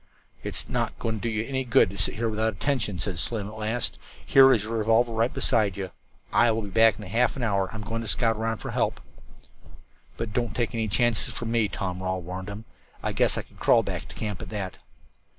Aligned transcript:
"It's 0.41 0.67
not 0.67 0.97
doing 0.97 1.21
you 1.21 1.45
any 1.45 1.63
good 1.63 1.91
to 1.91 1.95
sit 1.99 2.15
here 2.15 2.27
without 2.27 2.53
attention," 2.53 2.97
said 2.97 3.19
Slim 3.19 3.49
at 3.49 3.53
last. 3.55 3.99
"Here 4.25 4.51
is 4.51 4.63
your 4.63 4.77
revolver 4.79 5.11
right 5.11 5.29
alongside 5.29 5.77
you. 5.77 5.91
I 6.33 6.49
will 6.49 6.63
be 6.63 6.71
back 6.71 6.97
within 6.97 7.11
half 7.11 7.35
an 7.35 7.43
hour. 7.43 7.69
I 7.71 7.75
am 7.75 7.83
going 7.83 8.01
to 8.01 8.07
scout 8.07 8.35
around 8.35 8.57
for 8.57 8.71
help." 8.71 8.99
"But 10.17 10.33
don't 10.33 10.55
take 10.55 10.73
any 10.73 10.87
chances 10.87 11.31
for 11.31 11.45
me," 11.45 11.67
Tom 11.67 12.01
Rawle 12.01 12.23
warned 12.23 12.49
him. 12.49 12.65
"I 13.03 13.13
guess 13.13 13.37
I 13.37 13.43
could 13.43 13.59
crawl 13.59 13.83
back 13.83 14.07
to 14.07 14.15
camp, 14.15 14.41
at 14.41 14.49
that." 14.49 14.79